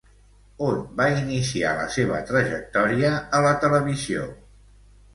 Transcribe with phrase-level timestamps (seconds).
[0.67, 4.29] On va iniciar la seva trajectòria a la televisió?